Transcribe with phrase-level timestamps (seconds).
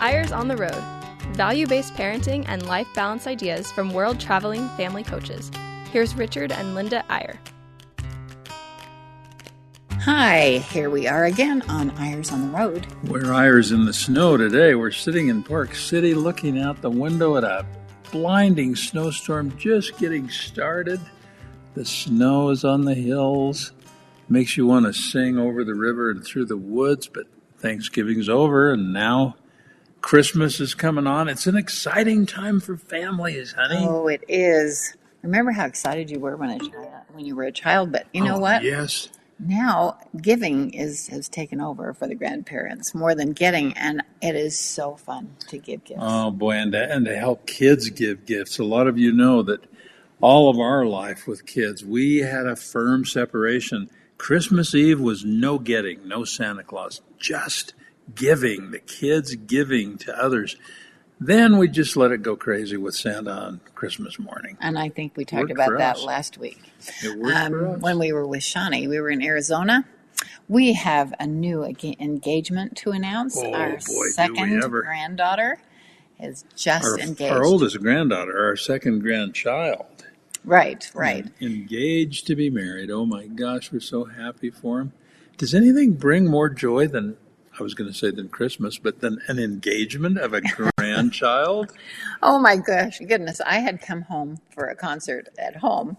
[0.00, 0.82] Eyres on the Road
[1.36, 5.50] value based parenting and life balance ideas from world traveling family coaches.
[5.92, 7.38] Here's Richard and Linda Eyre.
[10.00, 12.86] Hi, here we are again on Eyres on the Road.
[13.04, 14.74] We're Eyres in the snow today.
[14.74, 17.66] We're sitting in Park City looking out the window at a
[18.12, 21.00] blinding snowstorm just getting started.
[21.74, 23.72] The snow is on the hills,
[24.28, 27.26] makes you want to sing over the river and through the woods, but
[27.58, 29.36] Thanksgiving's over and now
[30.06, 31.28] Christmas is coming on.
[31.28, 33.84] It's an exciting time for families, honey.
[33.88, 34.96] Oh, it is.
[35.22, 38.22] Remember how excited you were when a child, when you were a child, but you
[38.22, 38.62] know Oh, what?
[38.62, 39.08] Yes.
[39.40, 44.56] Now giving is has taken over for the grandparents more than getting, and it is
[44.56, 46.00] so fun to give gifts.
[46.00, 48.60] Oh boy, and to, and to help kids give gifts.
[48.60, 49.64] A lot of you know that
[50.20, 53.90] all of our life with kids, we had a firm separation.
[54.18, 57.74] Christmas Eve was no getting, no Santa Claus, just
[58.14, 60.56] giving, the kids giving to others.
[61.18, 64.58] Then we just let it go crazy with Santa on Christmas morning.
[64.60, 66.60] and I think we talked about that last week.
[67.02, 69.86] It worked for Um, when we were with Shawni, we were in Arizona.
[70.48, 73.36] We have a new engagement to announce.
[73.38, 75.58] Oh, our boy, second granddaughter
[76.20, 77.32] is just our, engaged.
[77.32, 79.86] our oldest granddaughter, our second grandchild.
[80.44, 81.26] right, right.
[81.40, 82.90] Engaged to be married.
[82.90, 84.92] Oh my gosh, we're so happy for him.
[85.38, 87.16] Does anything bring more joy than
[87.58, 91.72] I was going to say than Christmas, but than an engagement of a grandchild?
[92.22, 93.40] Oh my gosh, goodness!
[93.42, 95.98] I had come home for a concert at home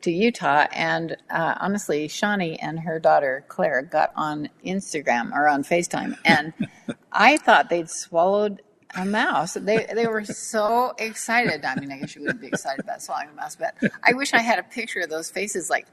[0.00, 5.62] to Utah, and uh, honestly, Shawni and her daughter Claire got on Instagram or on
[5.62, 6.54] Facetime, and
[7.12, 8.62] I thought they'd swallowed
[8.96, 9.54] a mouse.
[9.54, 11.64] They they were so excited.
[11.64, 14.32] I mean, I guess you wouldn't be excited about swallowing a mouse, but I wish
[14.32, 15.70] I had a picture of those faces.
[15.70, 15.86] Like,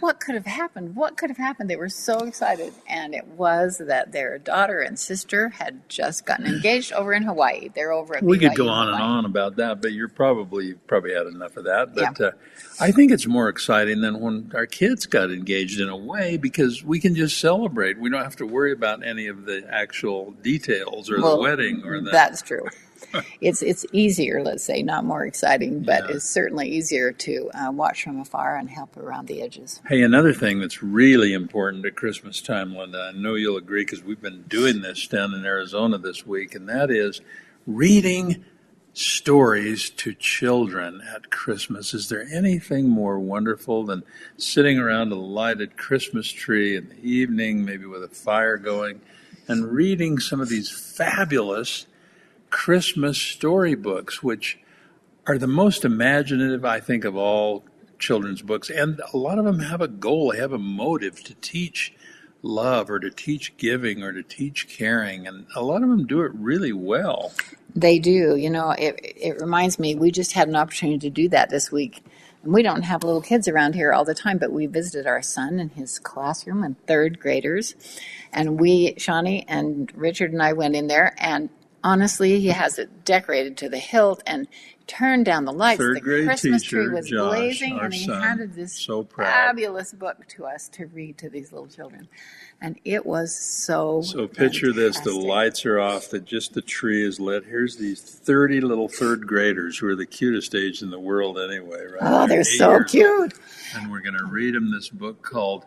[0.00, 0.96] what could have happened?
[0.96, 1.70] What could have happened?
[1.70, 6.46] They were so excited, and it was that their daughter and sister had just gotten
[6.46, 7.68] engaged over in Hawaii.
[7.74, 11.14] They're over at we could go on and on about that, but you're probably probably
[11.14, 11.94] had enough of that.
[11.94, 12.26] But Yeah.
[12.28, 12.30] uh,
[12.80, 16.84] I think it's more exciting than when our kids got engaged in a way because
[16.84, 17.98] we can just celebrate.
[17.98, 21.82] We don't have to worry about any of the actual details or Well, the wedding
[21.84, 22.10] or the.
[22.10, 22.66] That's true.
[23.40, 26.16] it's it's easier, let's say, not more exciting, but Yeah.
[26.16, 29.80] it's certainly easier to uh, watch from afar and help around the edges.
[29.88, 34.02] Hey, another thing that's really important at Christmas time, Linda, I know you'll agree because
[34.02, 37.20] we've been doing this down in Arizona this week, and that is
[37.66, 38.44] reading
[38.94, 41.94] stories to children at Christmas.
[41.94, 44.02] Is there anything more wonderful than
[44.36, 49.00] sitting around a lighted Christmas tree in the evening, maybe with a fire going,
[49.46, 51.86] and reading some of these fabulous
[52.58, 54.58] Christmas storybooks, which
[55.28, 57.64] are the most imaginative, I think, of all
[58.00, 58.68] children's books.
[58.68, 61.94] And a lot of them have a goal, they have a motive to teach
[62.42, 65.24] love or to teach giving or to teach caring.
[65.24, 67.30] And a lot of them do it really well.
[67.76, 68.34] They do.
[68.34, 71.70] You know, it, it reminds me, we just had an opportunity to do that this
[71.70, 72.02] week.
[72.42, 75.22] And we don't have little kids around here all the time, but we visited our
[75.22, 77.76] son in his classroom and third graders.
[78.32, 81.50] And we, Shawni and Richard and I went in there, and
[81.84, 84.48] honestly, he has it decorated to the hilt and
[84.86, 85.78] turned down the lights.
[85.78, 89.04] Third the grade Christmas teacher, tree was Josh, blazing, and he son, handed this so
[89.04, 92.08] fabulous book to us to read to these little children.
[92.60, 97.06] And it was so So picture this the lights are off, that just the tree
[97.06, 97.44] is lit.
[97.44, 101.84] Here's these 30 little third graders who are the cutest age in the world anyway,
[101.84, 102.00] right?
[102.00, 102.88] Oh, they're Eight so old.
[102.88, 103.34] cute.
[103.76, 105.66] and we're going to read them this book called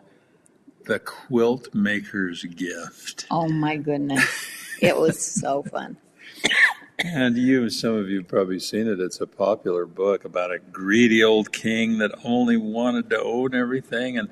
[0.84, 3.26] The Quilt Maker's Gift.
[3.30, 4.46] Oh my goodness.
[4.80, 5.96] It was so fun.
[6.98, 9.00] And you, some of you have probably seen it.
[9.00, 14.18] It's a popular book about a greedy old king that only wanted to own everything
[14.18, 14.30] and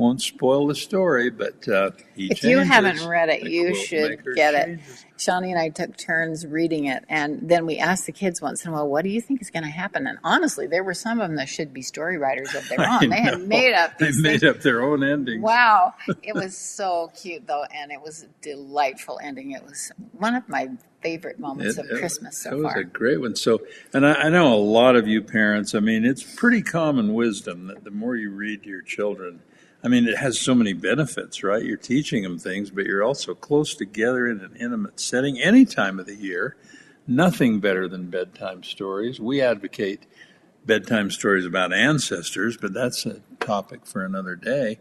[0.00, 4.54] won't spoil the story, but uh, he If you haven't read it, you should get
[4.54, 4.80] it.
[5.18, 8.70] Shawni and I took turns reading it, and then we asked the kids once in
[8.70, 11.20] a while, "What do you think is going to happen?" And honestly, there were some
[11.20, 13.10] of them that should be story writers of their own.
[13.10, 14.44] They had made up They made things.
[14.44, 15.42] up their own endings.
[15.42, 19.50] Wow, it was so cute though, and it was a delightful ending.
[19.52, 20.70] It was one of my
[21.02, 22.78] favorite moments It- of it- Christmas so That was far.
[22.78, 23.36] a great one.
[23.36, 23.60] So,
[23.92, 25.74] and I, I know a lot of you parents.
[25.74, 29.40] I mean, it's pretty common wisdom that the more you read to your children,
[29.82, 31.64] I mean, it has so many benefits, right?
[31.64, 35.98] You're teaching them things, but you're also close together in an intimate setting any time
[35.98, 36.56] of the year.
[37.06, 39.18] Nothing better than bedtime stories.
[39.18, 40.06] We advocate
[40.66, 44.78] bedtime stories about ancestors, but that's a topic for another day.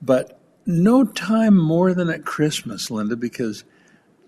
[0.00, 3.64] But no time more than at Christmas, Linda, because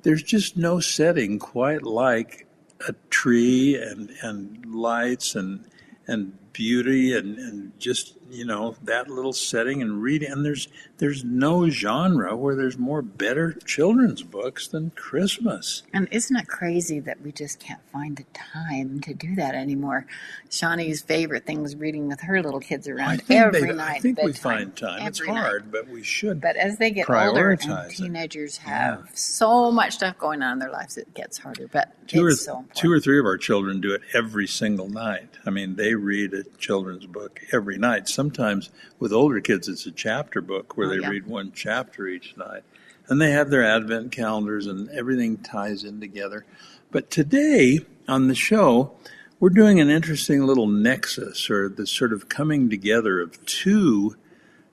[0.03, 2.47] there's just no setting quite like
[2.89, 5.65] a tree and and lights and
[6.07, 10.69] and beauty and, and just you know that little setting and reading and there's
[10.99, 16.99] there's no genre where there's more better children's books than christmas And isn't it crazy
[17.01, 20.07] that we just can't find the time to do that anymore?
[20.51, 23.97] Shawni's favorite thing was reading with her little kids around every they, night.
[23.97, 25.29] I think we find time it's night.
[25.37, 27.97] hard but we should But as they get older and Prioritize it.
[27.97, 31.69] teenagers have so much stuff going on in their lives, it gets harder.
[31.69, 32.77] But two or, so important.
[32.77, 35.29] two or three of our children do it every single night.
[35.45, 38.09] I mean, they read a children's book every night.
[38.09, 41.09] Sometimes with older kids, it's a chapter book where Oh, they yeah.
[41.09, 42.63] read one chapter each night.
[43.09, 46.45] And they have their advent calendars and everything ties in together.
[46.91, 48.93] But today on the show,
[49.41, 54.17] we're doing an interesting little nexus or the sort of coming together of two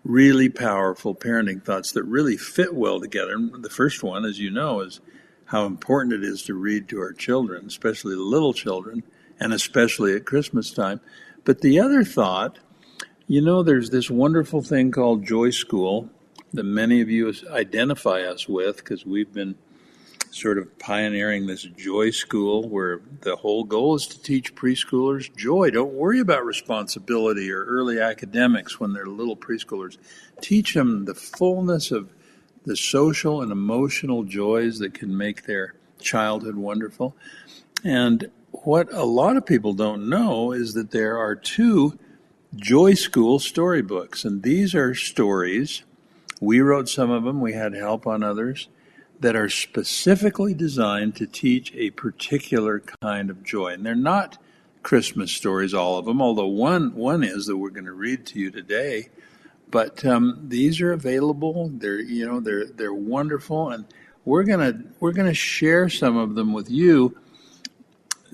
[0.03, 3.33] really powerful parenting thoughts that really fit well together.
[3.33, 4.99] And the first one, as you know, is
[5.45, 9.03] how important it is to read to our children, especially the little children,
[9.39, 11.01] and especially at Christmas time.
[11.49, 12.59] But the other thought,
[13.25, 16.07] you know, there's this wonderful thing called Joy School
[16.53, 19.55] that many of you identify us with because we've been
[20.29, 25.71] sort of pioneering this joy school where the whole goal is to teach preschoolers joy.
[25.71, 29.97] Don't worry about responsibility or early academics when they're little preschoolers.
[30.41, 32.13] Teach them the fullness of
[32.65, 37.15] the social and emotional joys that can make their childhood wonderful.
[37.83, 41.97] And what a lot of people don't know is that there are two
[42.55, 45.83] Joy School storybooks, and these are stories.
[46.41, 48.69] We wrote some of them, we had help on others
[49.19, 53.73] that are specifically designed to teach a particular kind of joy.
[53.73, 54.37] And they're not
[54.81, 58.39] Christmas stories, all of them, although one, one is that we're going to read to
[58.39, 59.09] you today.
[59.69, 61.69] But um, these are available.
[61.71, 63.85] They're you know they're they're wonderful, and
[64.25, 67.15] we're gonna we're gonna share some of them with you,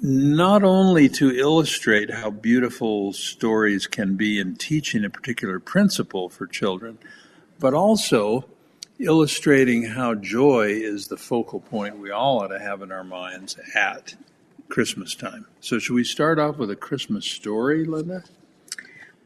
[0.06, 6.46] not only to illustrate how beautiful stories can be in teaching a particular principle for
[6.46, 7.00] children,
[7.60, 8.46] but also
[9.00, 13.58] illustrating how joy is the focal point we all ought to have in our minds
[13.74, 14.14] at
[14.70, 15.48] Christmas time.
[15.60, 18.24] So, should we start off with a Christmas story, Linda?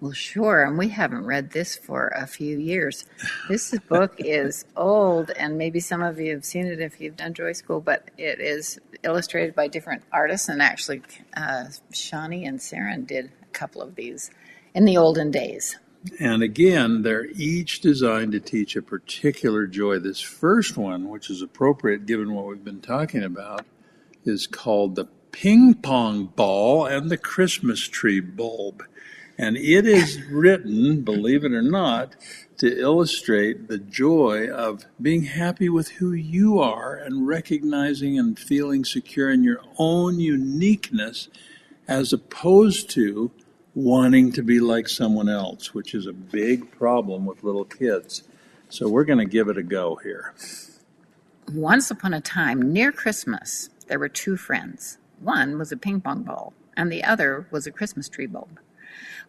[0.01, 0.63] Well, sure.
[0.63, 3.03] And we haven't read this for a few years.
[3.49, 7.33] This book is old, and maybe some of you have seen it if you've done
[7.33, 10.50] Joy School, but it is illustrated by different artists.
[10.50, 11.01] And actually,
[11.36, 14.31] uh, Shawni and Saren did a couple of these
[14.74, 15.78] in the olden days.
[16.19, 20.00] And again, they're each designed to teach a particular joy.
[20.00, 23.66] This first one, which is appropriate given what we've been talking about,
[24.24, 28.84] is called The Ping Pong Ball and the Christmas Tree Bulb.
[29.39, 32.13] And it is written, believe it or not,
[32.57, 38.83] to illustrate the joy of being happy with who you are and recognizing and feeling
[38.83, 41.30] secure in your own uniqueness
[41.88, 43.31] as opposed to
[43.74, 48.24] wanting to be like someone else, which is a big problem with little kids.
[48.68, 50.33] So we're going to give it a go here.
[51.53, 54.97] Once upon a time, near Christmas, there were two friends.
[55.21, 58.59] One was a ping pong ball, and the other was a Christmas tree bulb.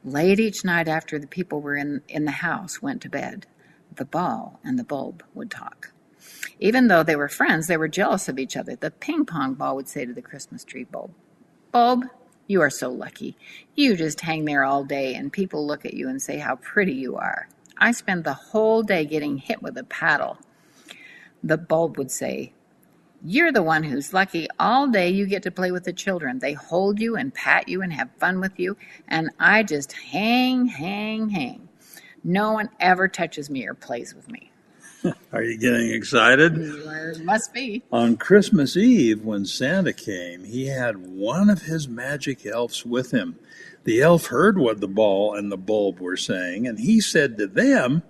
[0.05, 3.47] Late each night after the people were in, in the house went to bed,
[3.95, 5.93] the ball and the bulb would talk.
[6.59, 8.77] Even though they were friends, they were jealous of each other.
[8.77, 11.13] The ping pong ball would say to the Christmas tree bulb,
[11.73, 12.05] Bulb,
[12.47, 13.37] you are so lucky.
[13.77, 16.95] You just hang there all day, and people look at you and say how pretty
[16.95, 17.49] you are.
[17.79, 20.39] I spend the whole day getting hit with a paddle.
[21.43, 22.53] The bulb would say,
[23.23, 24.49] You're the one who's lucky.
[24.59, 26.39] All day you get to play with the children.
[26.39, 28.77] They hold you and pat you and have fun with you,
[29.09, 31.69] and I just hang, hang, hang.
[32.25, 34.51] No one ever touches me or plays with me.
[35.33, 36.57] Are you getting excited?
[37.25, 37.83] Must be.
[37.93, 43.39] On Christmas Eve, when Santa came, he had one of his magic elves with him.
[43.85, 47.47] The elf heard what the ball and the bulb were saying, and he said to
[47.47, 48.03] them,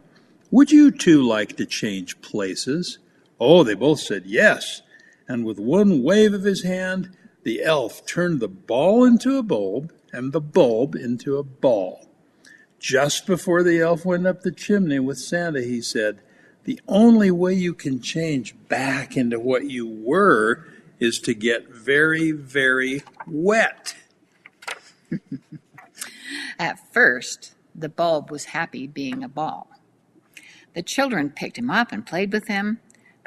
[0.51, 2.99] Would you two like to change places?
[3.39, 4.83] Oh, they both said yes.
[5.31, 9.93] And with one wave of his hand, the elf turned the ball into a bulb
[10.13, 12.09] and the bulb into a ball.
[12.81, 16.21] Just before the elf went up the chimney with Santa, he said,
[16.65, 20.67] The only way you can change back into what you were
[20.99, 23.95] is to get very, very wet.
[26.59, 29.71] At first, the bulb was happy being a ball.
[30.75, 32.81] The children picked him up and played with him,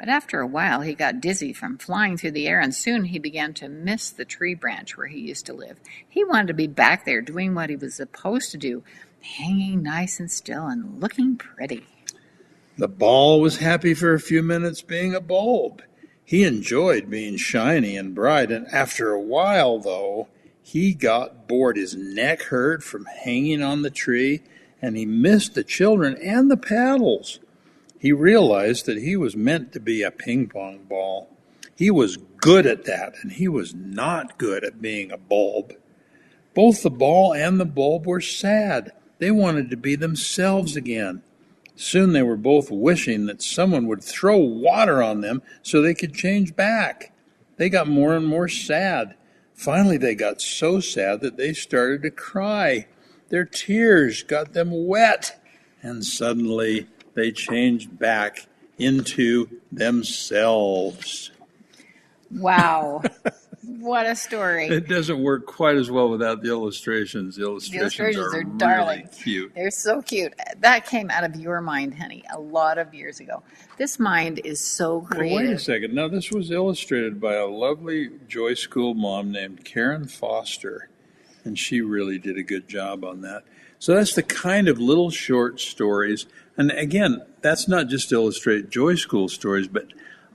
[0.04, 3.18] but after a while he got dizzy from flying through the air, and soon he
[3.18, 5.80] began to miss the tree branch where he used to live.
[6.06, 8.84] He wanted to be back there doing what he was supposed to do,
[9.22, 11.86] hanging nice and still and looking pretty.
[12.76, 15.80] The ball was happy for a few minutes being a bulb.
[16.22, 20.28] He enjoyed being shiny and bright, and after a while, though,
[20.62, 21.78] he got bored.
[21.78, 24.42] His neck hurt from hanging on the tree,
[24.82, 27.40] and he missed the children and the paddles.
[28.04, 31.30] He realized that he was meant to be a ping pong ball.
[31.74, 35.72] He was good at that, and he was not good at being a bulb.
[36.52, 38.92] Both the ball and the bulb were sad.
[39.20, 41.22] They wanted to be themselves again.
[41.76, 46.12] Soon they were both wishing that someone would throw water on them so they could
[46.12, 47.10] change back.
[47.56, 49.14] They got more and more sad.
[49.54, 52.86] Finally, they got so sad that they started to cry.
[53.30, 55.40] Their tears got them wet,
[55.80, 58.46] and suddenly they change back
[58.78, 61.30] into themselves.
[62.30, 63.02] Wow.
[63.62, 64.66] what a story.
[64.66, 67.36] It doesn't work quite as well without the illustrations.
[67.36, 68.98] The illustrations, The illustrations are, are darling.
[69.00, 69.54] really cute.
[69.54, 70.34] They're so cute.
[70.58, 73.42] That came out of your mind, honey, a lot of years ago.
[73.76, 75.94] This mind is so Well, wait a second.
[75.94, 80.88] Now, this was illustrated by a lovely Joy School mom named Karen Foster,
[81.44, 83.44] and she really did a good job on that.
[83.78, 86.26] So that's the kind of little short stories.
[86.56, 89.86] And again, that's not just to illustrate Joy School stories, but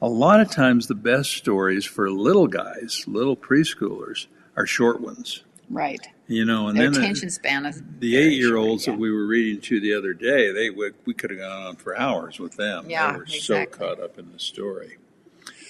[0.01, 5.43] a lot of times the best stories for little guys, little preschoolers, are short ones.
[5.69, 6.05] right.
[6.27, 9.61] You know, and Their then the- attention span is the eight-year-olds that we were reading
[9.61, 12.87] to the other day, they we, we could have gone on for hours with them.
[12.87, 14.97] Yeah, they were so caught up in the story.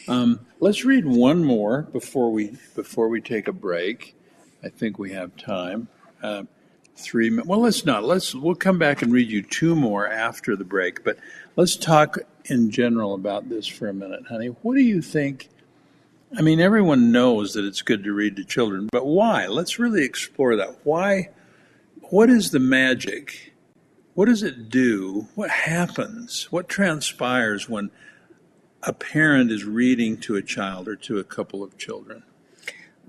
[0.10, 4.16] Um, let's read one more before we before we take a break.
[4.62, 5.88] I think we have time.
[6.22, 6.44] Uh,
[7.00, 7.30] three.
[7.30, 8.04] min- Well, let's not.
[8.04, 8.36] Let's.
[8.36, 11.04] We'll come back and read you two more after the break.
[11.04, 11.18] But
[11.56, 14.48] let's talk in general about this for a minute, honey.
[14.48, 15.50] What do you think?
[16.38, 19.48] I mean, everyone knows that it's good to read to children, but why?
[19.48, 20.78] Let's really explore that.
[20.84, 21.30] Why?
[22.12, 23.54] What is the magic?
[24.14, 25.28] What does it do?
[25.36, 26.48] What happens?
[26.52, 27.90] What transpires when
[28.84, 32.24] a parent is reading to a child or to a couple of children?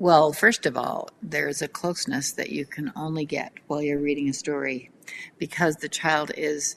[0.00, 4.30] Well, first of all, there's a closeness that you can only get while you're reading
[4.30, 4.90] a story
[5.37, 6.76] because the child is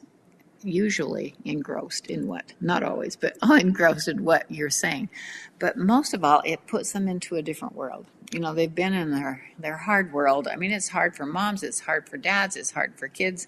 [0.61, 5.09] usually engrossed in what, not always, but engrossed in what you're saying.
[5.57, 8.07] But most of all, it puts them into a different world.
[8.33, 10.49] You know, they've been in their, their hard world.
[10.49, 13.47] I mean, it's hard for moms, it's hard for dads, it's hard for kids,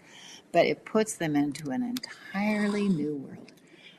[0.53, 3.51] but it puts them into an entirely new world.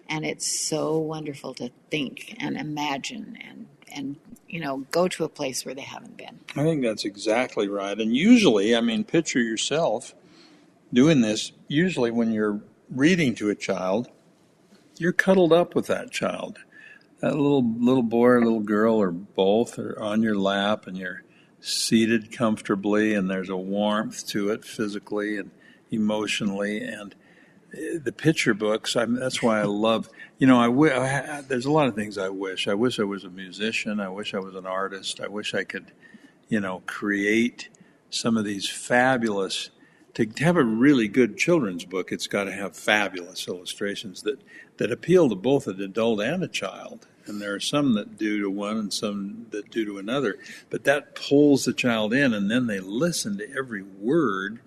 [0.09, 4.17] And it's so wonderful to think and imagine and, and
[4.49, 6.39] you know, go to a place where they haven't been.
[6.55, 7.99] I think that's exactly right.
[7.99, 10.15] And usually, I mean, picture yourself
[10.93, 11.53] doing this.
[11.69, 12.61] Usually, when you're
[12.91, 14.09] reading to a child,
[14.99, 16.59] you're cuddled up with that child.
[17.21, 21.23] That little little boy or little girl or both are on your lap, and you're
[21.61, 25.51] seated comfortably, and there's a warmth to it physically and
[25.91, 26.81] emotionally.
[26.81, 27.15] And
[28.03, 30.09] the picture books, I that's why I love.
[30.39, 32.69] You know, I, ha- there's a lot of things I wish.
[32.69, 34.01] I wish I was a musician.
[34.01, 35.21] I wish I was an artist.
[35.21, 35.93] I wish I could,
[36.49, 37.69] you know, create
[38.11, 39.71] some of these fabulous.
[40.15, 44.41] To have a really good children's book, it's got to have fabulous illustrations that
[44.79, 47.07] that appeal to both an adult and a child.
[47.27, 50.39] And there are some that do to one and some that do to another.
[50.71, 54.61] But that pulls the child in, and then they listen to every word.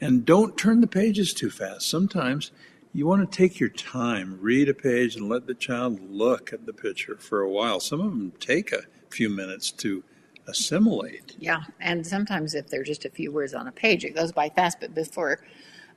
[0.00, 1.88] And don't turn the pages too fast.
[1.88, 2.52] Sometimes
[2.92, 6.66] you want to take your time, read a page, and let the child look at
[6.66, 7.80] the picture for a while.
[7.80, 10.02] Some of them take a few minutes to
[10.46, 11.36] assimilate.
[11.38, 14.48] Yeah, and sometimes if they're just a few words on a page, it goes by
[14.48, 14.80] fast.
[14.80, 15.40] But before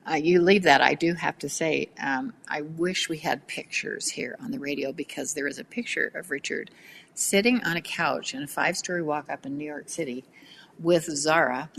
[0.10, 4.10] uh, you leave that, I do have to say, um, I wish we had pictures
[4.10, 6.70] here on the radio because there is a picture of Richard
[7.16, 10.26] sitting on a couch in a five story walk up in New York City
[10.80, 11.70] with Zara,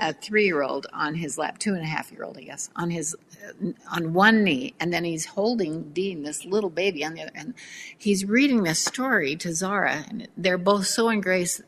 [0.00, 2.70] a three year old, on his lap, two and a half year old, I guess,
[2.76, 3.16] on his
[3.92, 7.54] on one knee, and then he's holding Dean, this little baby, on the other, and
[7.96, 11.62] he's reading this story to Zara, and they're both so engrossed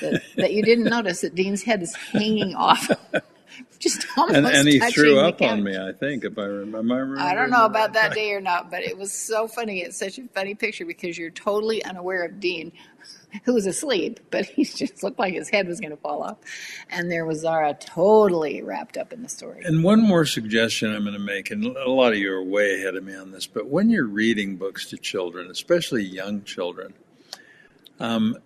[0.00, 2.88] that, that you didn't notice that Dean's head is hanging off,
[3.78, 7.18] just almost And, and he threw up on me, I think, if I remember.
[7.18, 9.80] I don't know about that day or not, but it was so funny.
[9.80, 12.72] It's such a funny picture because you're totally unaware of Dean,
[13.44, 16.38] who was asleep, but he just looked like his head was going to fall off.
[16.90, 19.62] And there was Zara totally wrapped up in the story.
[19.64, 22.74] And one more suggestion I'm going to make, and a lot of you are way
[22.76, 26.94] ahead of me on this, but when you're reading books to children, especially young children,
[27.98, 28.36] um,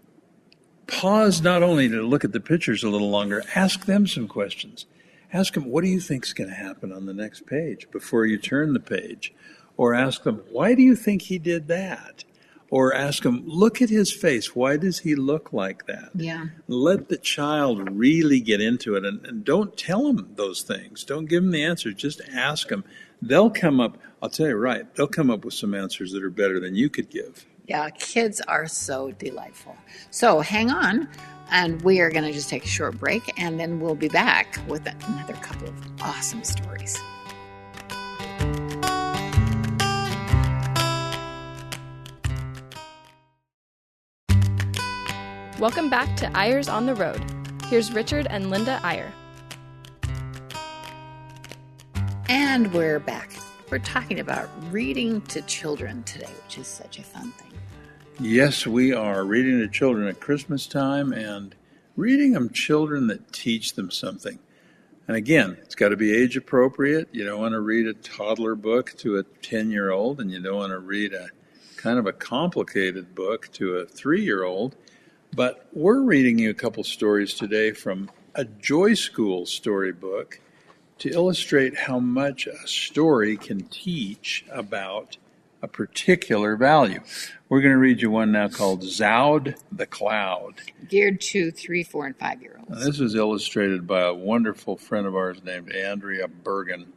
[0.87, 4.87] pause not only to look at the pictures a little longer, ask them some questions.
[5.33, 8.25] Ask them, what do you think is going to happen on the next page before
[8.25, 9.35] you turn the page?
[9.77, 12.23] Or ask them, why do you think he did that?
[12.71, 14.57] Or ask them, look at his face.
[14.57, 16.11] Why does he look like that?
[16.15, 16.47] Yeah.
[16.67, 21.27] let the child really get into it and, and don't tell them those things don't
[21.27, 22.83] give them the answers just ask them
[23.23, 26.31] they'll come up i'll tell you right they'll come up with some answers that are
[26.31, 29.77] better than you could give Yeah, kids are so delightful.
[30.11, 31.09] So hang on.
[31.51, 34.59] And we are going to just take a short break and then we'll be back
[34.69, 36.99] with another couple of awesome stories.
[45.61, 47.25] Welcome back to Eyres on the Road.
[47.69, 49.13] Here's Richard and Linda Eyre.
[52.29, 53.31] And we're back.
[53.71, 57.53] We're talking about reading to children today, which is such a fun thing.
[58.19, 61.55] Yes, we are reading to children at Christmas time and
[61.95, 64.41] reading them children that teach them something.
[65.07, 67.09] And again, it's got to be age appropriate.
[67.13, 70.43] You don't want to read a toddler book to a 10 year old, and you
[70.43, 71.29] don't want to read a
[71.77, 74.75] kind of a complicated book to a three year old.
[75.35, 80.39] But we're reading you a couple stories today from a Joy School storybook
[80.99, 85.17] to illustrate how much a story can teach about
[85.61, 87.01] a particular value.
[87.49, 90.55] We're going to read you one now called Zoud the Cloud.
[90.89, 92.71] Geared to three, four, and five year olds.
[92.71, 96.93] Now, this is illustrated by a wonderful friend of ours named Andrea Bergen.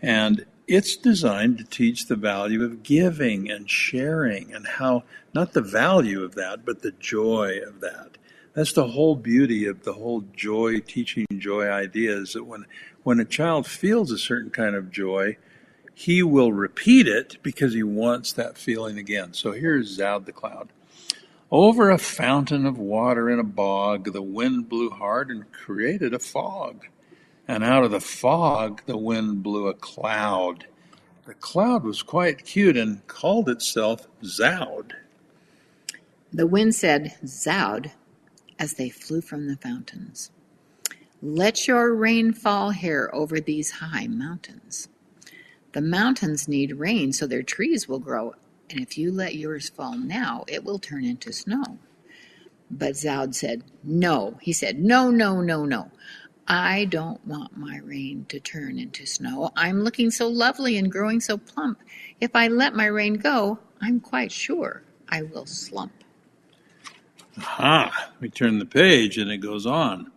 [0.00, 5.62] And it's designed to teach the value of giving and sharing and how, not the
[5.62, 8.18] value of that, but the joy of that.
[8.54, 12.64] That's the whole beauty of the whole joy, teaching joy idea is that when,
[13.02, 15.36] when a child feels a certain kind of joy,
[15.94, 19.34] he will repeat it because he wants that feeling again.
[19.34, 20.70] So here's Zoud the Cloud.
[21.50, 26.18] Over a fountain of water in a bog, the wind blew hard and created a
[26.18, 26.86] fog
[27.48, 30.66] and out of the fog the wind blew a cloud.
[31.26, 34.92] The cloud was quite cute and called itself Zoud.
[36.32, 37.92] The wind said, Zoud,
[38.58, 40.30] as they flew from the fountains.
[41.22, 44.88] Let your rain fall here over these high mountains.
[45.72, 48.34] The mountains need rain so their trees will grow,
[48.70, 51.78] and if you let yours fall now, it will turn into snow.
[52.70, 54.38] But Zoud said, No.
[54.40, 55.90] He said, No, no, no, no.
[56.48, 59.50] I don't want my rain to turn into snow.
[59.56, 61.80] I'm looking so lovely and growing so plump.
[62.20, 65.92] If I let my rain go, I'm quite sure I will slump.
[67.38, 68.12] Aha!
[68.20, 70.12] We turn the page and it goes on.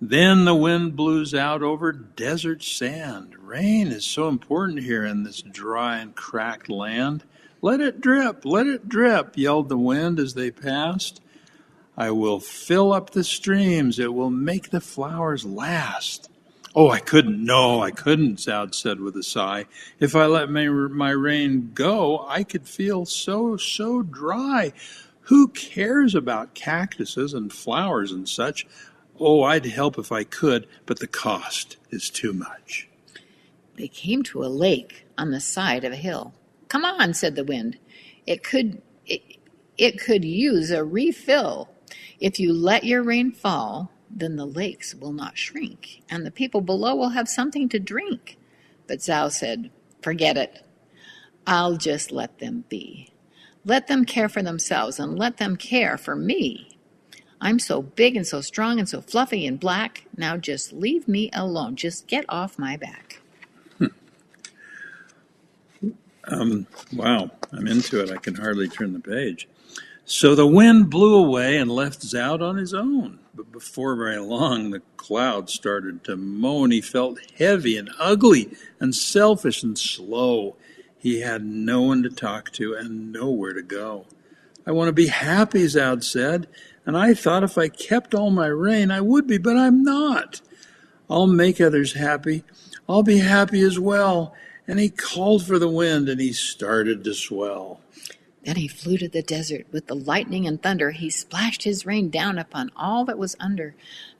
[0.00, 3.34] Then the wind blows out over desert sand.
[3.38, 7.24] Rain is so important here in this dry and cracked land.
[7.62, 11.20] Let it drip, let it drip, yelled the wind as they passed.
[11.96, 13.98] I will fill up the streams.
[13.98, 16.28] It will make the flowers last.
[16.74, 17.44] Oh, I couldn't.
[17.44, 19.66] No, I couldn't, Zoud said with a sigh.
[20.00, 24.72] If I let my, my rain go, I could feel so, so dry.
[25.22, 28.66] Who cares about cactuses and flowers and such?
[29.20, 32.88] Oh, I'd help if I could, but the cost is too much.
[33.76, 36.34] They came to a lake on the side of a hill.
[36.68, 37.78] Come on, said the wind.
[38.26, 39.22] It could, it,
[39.78, 41.68] it could use a refill.
[42.20, 46.60] If you let your rain fall, then the lakes will not shrink, and the people
[46.60, 48.38] below will have something to drink.
[48.86, 49.70] But Zoud said,
[50.02, 50.62] Forget it.
[51.46, 53.10] I'll just let them be.
[53.64, 56.78] Let them care for themselves, and let them care for me.
[57.40, 60.04] I'm so big and so strong and so fluffy and black.
[60.16, 61.76] Now just leave me alone.
[61.76, 63.20] Just get off my back.
[66.26, 68.10] Um, wow, I'm into it.
[68.10, 69.46] I can hardly turn the page.
[70.06, 73.20] So the wind blew away and left Zoud on his own.
[73.34, 76.70] But before very long, the cloud started to moan.
[76.70, 80.56] He felt heavy and ugly and selfish and slow.
[80.98, 84.06] He had no one to talk to and nowhere to go.
[84.66, 86.48] I want to be happy, Zoud said,
[86.86, 90.40] and I thought if I kept all my rain, I would be, but I'm not.
[91.08, 92.44] I'll make others happy.
[92.88, 94.34] I'll be happy as well.
[94.66, 97.80] And he called for the wind, and he started to swell.
[98.44, 99.66] Then he flew to the desert.
[99.72, 103.74] With the lightning and thunder, he splashed his rain down upon all that was under.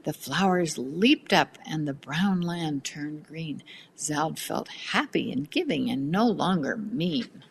[0.05, 3.63] The flowers leaped up, and the brown land turned green.
[3.99, 7.43] Zoud felt happy and giving, and no longer mean.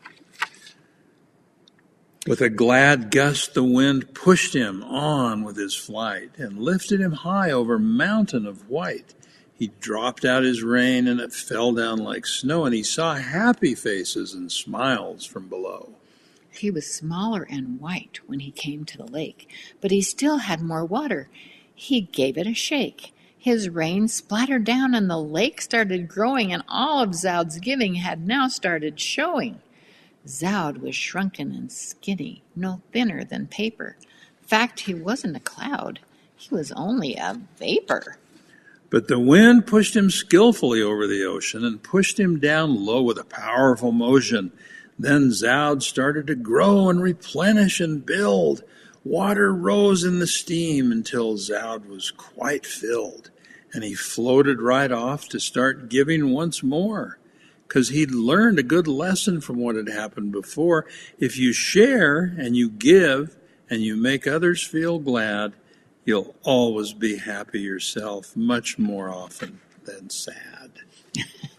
[2.26, 7.12] With a glad gust, the wind pushed him on with his flight and lifted him
[7.12, 9.14] high over mountain of white.
[9.54, 13.76] He dropped out his rain, and it fell down like snow, and he saw happy
[13.76, 15.96] faces and smiles from below.
[16.58, 19.50] He was smaller and white when he came to the lake,
[19.82, 21.30] but he still had more water.
[21.74, 23.14] He gave it a shake.
[23.38, 28.26] His rain splattered down, and the lake started growing, and all of Zoud's giving had
[28.26, 29.60] now started showing.
[30.26, 33.98] Zoud was shrunken and skinny, no thinner than paper.
[34.42, 36.00] Fact, he wasn't a cloud,
[36.36, 38.18] he was only a vapor.
[38.90, 43.18] But the wind pushed him skillfully over the ocean and pushed him down low with
[43.18, 44.52] a powerful motion.
[44.98, 48.64] Then Zoud started to grow and replenish and build.
[49.04, 53.32] Water rose in the steam until Zoud was quite filled,
[53.74, 57.18] and he floated right off to start giving once more.
[57.68, 60.86] Because he'd learned a good lesson from what had happened before.
[61.18, 63.36] If you share and you give
[63.70, 65.54] and you make others feel glad,
[66.06, 70.72] you'll always be happy yourself much more often than sad.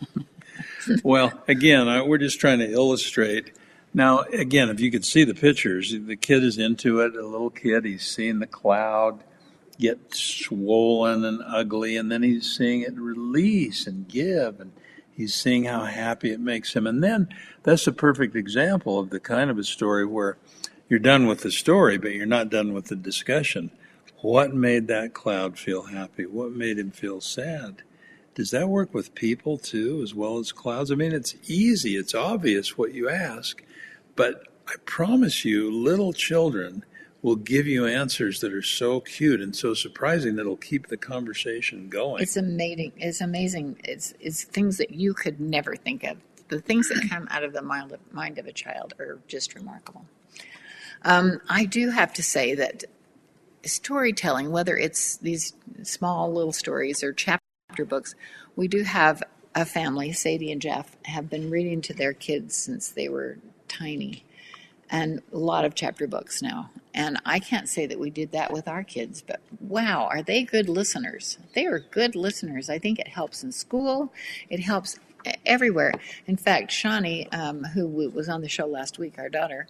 [1.03, 3.53] well, again, we're just trying to illustrate.
[3.93, 7.51] Now, again, if you could see the pictures, the kid is into it, a little
[7.51, 9.23] kid, he's seeing the cloud
[9.79, 14.73] get swollen and ugly, and then he's seeing it release and give, and
[15.17, 16.87] he's seeing how happy it makes him.
[16.87, 17.29] And then
[17.63, 20.37] that's a perfect example of the kind of a story where
[20.89, 23.71] you're done with the story, but you're not done with the discussion.
[24.21, 26.25] What made that cloud feel happy?
[26.25, 27.83] What made him feel sad?
[28.35, 30.91] Does that work with people too, as well as clouds?
[30.91, 33.63] I mean, it's easy, it's obvious what you ask,
[34.17, 36.85] but I promise you, little children
[37.23, 40.97] will give you answers that are so cute and so surprising that it'll keep the
[40.97, 42.23] conversation going.
[42.23, 42.93] It's amazing.
[42.97, 43.81] It's amazing.
[43.83, 46.19] It's it's things that you could never think of.
[46.49, 49.55] The things that come out of the mind of, mind of a child are just
[49.55, 50.05] remarkable.
[51.03, 52.85] Um, I do have to say that
[53.65, 57.13] storytelling, whether it's these small little stories or
[57.75, 58.15] chapter books,
[58.55, 59.21] we do have
[59.53, 64.23] a family, Saydi and Jeff, have been reading to their kids since they were tiny,
[64.89, 66.71] and a lot of chapter books now.
[66.95, 70.45] And I can't say that we did that with our kids, but wow, are they
[70.45, 71.39] good listeners?
[71.57, 72.71] They are good listeners.
[72.71, 74.13] I think it helps in school,
[74.49, 75.01] it helps
[75.45, 75.95] everywhere.
[76.29, 79.67] In fact, Shawni, um, who was on the show last week, our daughter,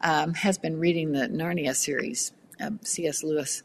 [0.00, 3.22] um, has been reading the Narnia series um, C.S.
[3.22, 3.62] Lewis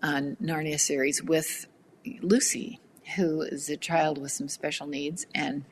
[0.00, 1.66] uh, Narnia series with
[2.20, 2.80] Lucy,
[3.14, 5.64] who is a child with some special needs, and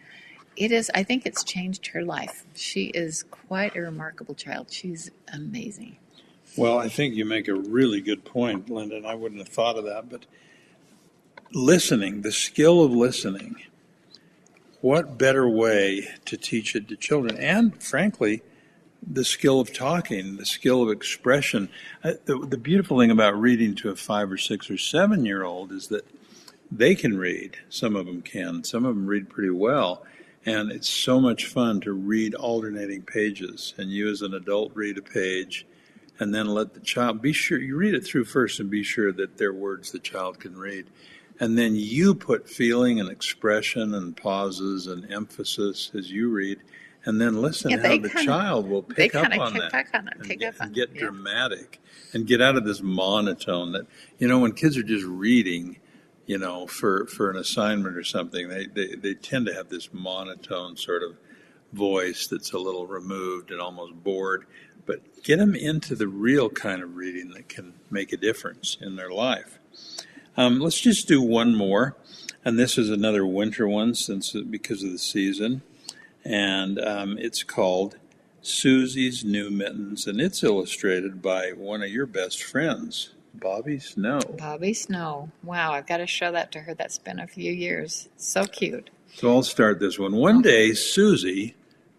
[0.56, 0.90] it is.
[0.94, 2.44] I think it's changed her life.
[2.54, 4.70] She is quite a remarkable child.
[4.70, 5.96] She's amazing.
[6.56, 8.96] Well, I think you make a really good point, Linda.
[8.96, 10.26] And I wouldn't have thought of that, but
[11.52, 13.56] listening, the skill of listening.
[14.80, 17.36] What better way to teach it to children?
[17.38, 18.42] And frankly,
[19.06, 21.68] the skill of talking, the skill of expression.
[22.02, 25.42] Uh, the, the beautiful thing about reading to a five or six or seven year
[25.42, 26.06] old is that
[26.76, 27.56] they can read.
[27.68, 28.64] Some of them can.
[28.64, 30.04] Some of them read pretty well.
[30.46, 33.74] And it's so much fun to read alternating pages.
[33.78, 35.66] And you, as an adult, read a page
[36.18, 39.12] and then let the child be sure you read it through first and be sure
[39.12, 40.86] that they're words the child can read.
[41.40, 46.60] And then you put feeling and expression and pauses and emphasis as you read
[47.06, 50.16] and then listen yeah, how the kinda, child will pick up on that on it,
[50.30, 51.00] and, get, and get yeah.
[51.00, 51.80] dramatic
[52.12, 53.86] and get out of this monotone that
[54.18, 55.76] you know when kids are just reading
[56.26, 59.92] you know for for an assignment or something they they, they tend to have this
[59.92, 61.16] monotone sort of
[61.74, 64.46] voice that's a little removed and almost bored.
[64.86, 68.96] But get them into the real kind of reading that can make a difference in
[68.96, 69.58] their life.
[70.36, 71.96] Um, let's just do one more.
[72.44, 75.62] And this is another winter one since because of the season.
[76.24, 77.96] And um, it's called
[78.42, 84.20] Susie's New Mittens, and it's illustrated by one of your best friends, Bobby Snow.
[84.38, 85.30] Bobby Snow.
[85.42, 86.74] Wow, I've got to show that to her.
[86.74, 88.08] That's been a few years.
[88.16, 88.90] So cute.
[89.14, 90.16] So I'll start this one.
[90.16, 91.54] One day, Susie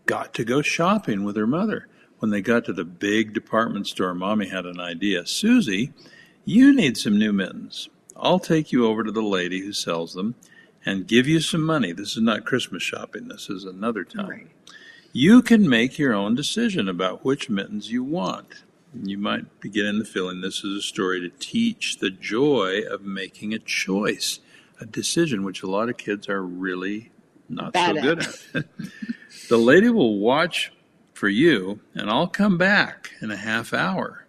[0.06, 1.88] got to go shopping with her mother.
[2.19, 5.28] When they got to the big department store, Mommy had an idea.
[5.28, 5.93] Susie,
[6.45, 7.89] you need some new mittens.
[8.15, 10.36] I'll take you over to the lady who sells them
[10.86, 11.91] and give you some money.
[11.91, 14.30] This is not Christmas shopping, this is another time.
[14.30, 14.48] Right.
[15.12, 18.63] You can make your own decision about which mittens you want.
[19.04, 23.02] You might begin in the feeling this is a story to teach the joy of
[23.02, 24.40] making a choice,
[24.80, 27.12] a decision which a lot of kids are really
[27.50, 28.66] not Bad so good at.
[29.50, 30.72] the lady will watch
[31.14, 34.25] for you, and I'll come back in a half hour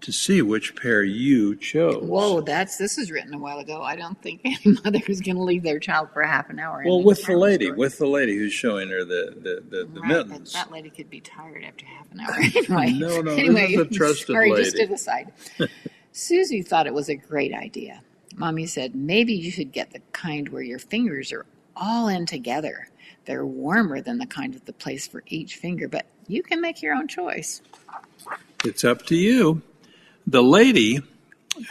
[0.00, 2.02] to see which pair you chose.
[2.02, 3.82] Whoa, that's this is written a while ago.
[3.82, 6.82] I don't think any mother is going to leave their child for half an hour.
[6.86, 7.76] Well, with the lady, store.
[7.76, 10.52] with the lady who's showing her the the, the, the right, mittens.
[10.52, 12.34] That lady could be tired after half an hour.
[12.34, 14.64] anyway, no, no, anyway, this is a trusted sorry, lady.
[14.64, 15.32] just to the side.
[16.12, 18.02] Susie thought it was a great idea.
[18.36, 22.88] Mommy said maybe you should get the kind where your fingers are all in together.
[23.24, 26.82] They're warmer than the kind with the place for each finger, but you can make
[26.82, 27.60] your own choice.
[28.64, 29.62] It's up to you.
[30.30, 31.00] The lady,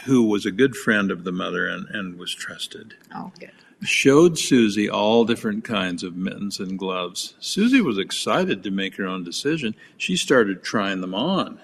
[0.06, 3.52] who was a good friend of the mother and, and was trusted, oh, good.
[3.82, 7.34] showed Susie all different kinds of mittens and gloves.
[7.38, 9.76] Susie was excited to make her own decision.
[9.96, 11.60] She started trying them on.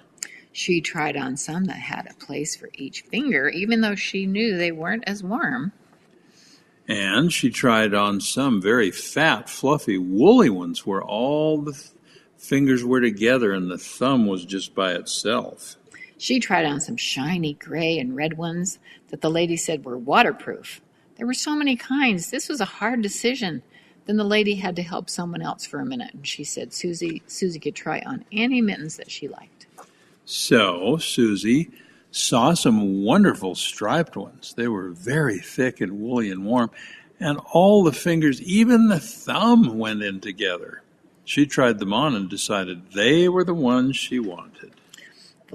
[0.52, 4.56] She tried on some that had a place for each finger, even though she knew
[4.56, 5.72] they weren't as warm.
[6.86, 11.76] And she tried on some very fat, fluffy, woolly ones where all the
[12.38, 15.74] fingers were together and the thumb was just by itself.
[16.24, 18.78] She tried on some shiny gray and red ones
[19.10, 20.80] that the lady said were waterproof.
[21.16, 22.30] There were so many kinds.
[22.30, 23.62] This was a hard decision.
[24.06, 27.20] Then the lady had to help someone else for a minute, and she said Susie
[27.26, 29.66] Susie could try on any mittens that she liked.
[30.24, 31.70] So Susie
[32.10, 34.54] saw some wonderful striped ones.
[34.56, 36.70] They were very thick and woolly and warm,
[37.20, 40.80] and all the fingers, even the thumb, went in together.
[41.26, 44.72] She tried them on and decided they were the ones she wanted.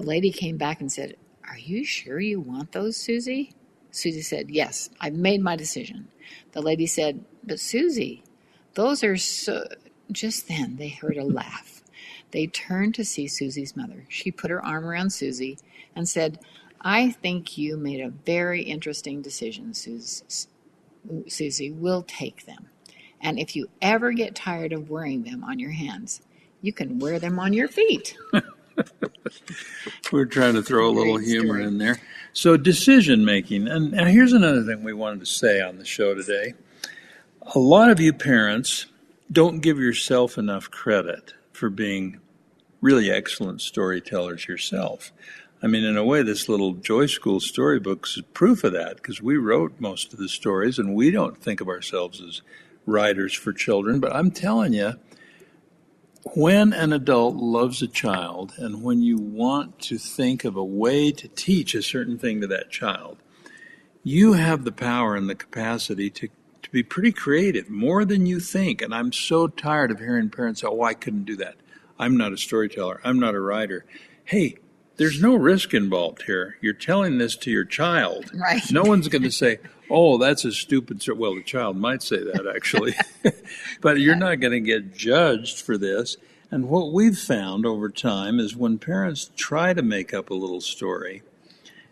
[0.00, 3.52] The lady came back and said, Are you sure you want those, Susie?
[3.90, 6.08] Susie said, Yes, I've made my decision.
[6.52, 8.22] The lady said, But Susie,
[8.72, 9.66] those are so.
[10.10, 11.82] Just then they heard a laugh.
[12.30, 14.06] They turned to see Susie's mother.
[14.08, 15.58] She put her arm around Susie
[15.94, 16.40] and said,
[16.80, 20.46] I think you made a very interesting decision, Sus-
[21.28, 21.70] Susie.
[21.70, 22.70] We'll take them.
[23.20, 26.22] And if you ever get tired of wearing them on your hands,
[26.62, 28.16] you can wear them on your feet.
[30.12, 32.00] We're trying to throw a little humor in there.
[32.32, 33.68] So, decision making.
[33.68, 36.54] And now here's another thing we wanted to say on the show today.
[37.54, 38.86] A lot of you parents
[39.32, 42.20] don't give yourself enough credit for being
[42.80, 45.12] really excellent storytellers yourself.
[45.62, 49.20] I mean, in a way, this little Joy School storybook's is proof of that because
[49.20, 52.40] we wrote most of the stories and we don't think of ourselves as
[52.86, 54.00] writers for children.
[54.00, 54.94] But I'm telling you,
[56.34, 61.12] when an adult loves a child and when you want to think of a way
[61.12, 63.18] to teach a certain thing to that child,
[64.02, 66.28] you have the power and the capacity to,
[66.62, 68.82] to be pretty creative, more than you think.
[68.82, 71.56] And I'm so tired of hearing parents say, Oh, I couldn't do that.
[71.98, 73.00] I'm not a storyteller.
[73.04, 73.84] I'm not a writer.
[74.24, 74.56] Hey,
[74.96, 76.56] there's no risk involved here.
[76.60, 78.30] You're telling this to your child.
[78.34, 78.62] Right.
[78.70, 79.58] No one's going to say,
[79.90, 82.94] "Oh, that's a stupid." Well, the child might say that actually,
[83.80, 86.16] but you're not going to get judged for this.
[86.50, 90.60] And what we've found over time is when parents try to make up a little
[90.60, 91.22] story.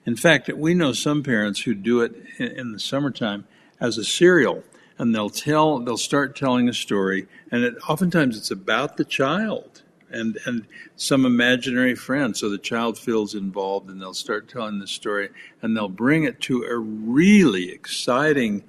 [0.05, 3.47] In fact, we know some parents who do it in, in the summertime
[3.81, 4.65] as a serial,
[4.99, 9.83] and they'll tell, they'll start telling a story, and it, oftentimes it's about the child
[10.11, 10.67] and and
[10.97, 15.29] some imaginary friend so the child feels involved and they'll start telling the story
[15.63, 18.63] and they'll bring it to a really exciting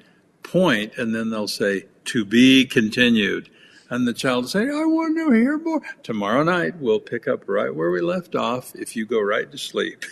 [0.43, 3.49] point and then they'll say to be continued.
[3.91, 5.81] And the child will say i want to hear more.
[6.03, 9.57] Tomorrow night we'll pick up right where we left off if you go right to
[9.57, 10.03] sleep.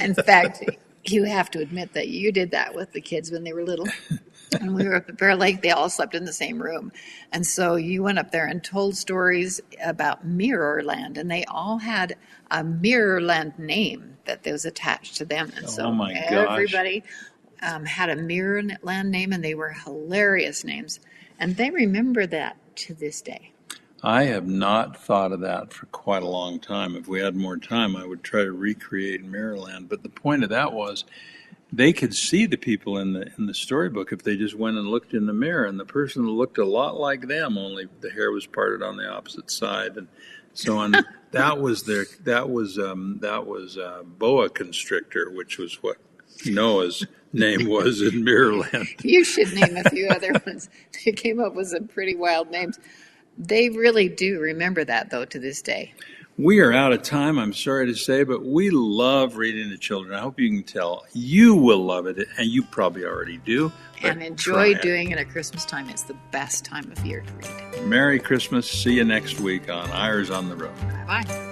[0.00, 0.64] In fact,
[1.04, 3.86] you have to admit that you did that with the kids when they were little.
[4.60, 6.92] When we were up at Bear Lake, they all slept in the same room.
[7.32, 12.16] And so you went up there and told stories about Mirrorland, and they all had
[12.50, 15.52] a Mirrorland name that was attached to them.
[15.56, 15.92] And so Oh
[16.30, 17.02] everybody
[17.62, 21.00] um, had a Mirrorland name, and they were hilarious names.
[21.38, 23.52] And they remember that to this day.
[24.04, 26.96] I have not thought of that for quite a long time.
[26.96, 29.88] If we had more time, I would try to recreate Mirrorland.
[29.88, 31.04] But the point of that was
[31.72, 34.88] they could see the people in the in the storybook if they just went and
[34.88, 38.30] looked in the mirror, and the person looked a lot like them, only the hair
[38.30, 40.08] was parted on the opposite side, and
[40.52, 40.94] so on.
[41.30, 45.96] that was their that was um, that was uh, boa constrictor, which was what
[46.44, 48.88] Noah's name was in Mirrorland.
[49.04, 50.68] You should name a few other ones.
[51.04, 52.78] They came up with some pretty wild names.
[53.38, 55.94] They really do remember that, though, to this day.
[56.38, 60.14] We are out of time, I'm sorry to say, but we love reading to children.
[60.14, 61.04] I hope you can tell.
[61.12, 63.70] You will love it, and you probably already do.
[64.02, 65.88] And enjoy doing it at Christmas time.
[65.90, 67.86] It's the best time of year to read.
[67.86, 68.68] Merry Christmas.
[68.68, 70.74] See you next week on Eyres on the Road.
[71.06, 71.51] Bye bye.